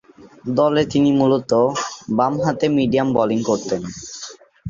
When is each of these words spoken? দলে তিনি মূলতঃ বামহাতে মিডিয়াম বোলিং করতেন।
দলে 0.57 0.83
তিনি 0.85 1.09
মূলতঃ 1.11 1.61
বামহাতে 2.17 2.65
মিডিয়াম 2.77 3.07
বোলিং 3.15 3.39
করতেন। 3.43 3.81